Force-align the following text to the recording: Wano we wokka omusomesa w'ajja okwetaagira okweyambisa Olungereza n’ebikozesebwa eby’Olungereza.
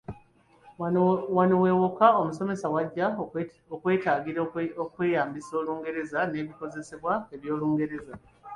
Wano 1.37 1.55
we 1.63 1.71
wokka 1.79 2.07
omusomesa 2.21 2.67
w'ajja 2.73 3.07
okwetaagira 3.73 4.39
okweyambisa 4.83 5.51
Olungereza 5.61 6.19
n’ebikozesebwa 6.31 7.13
eby’Olungereza. 7.35 8.13